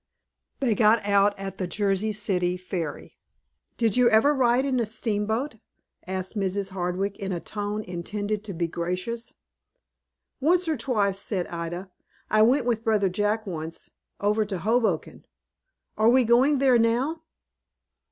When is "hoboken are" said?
14.57-16.09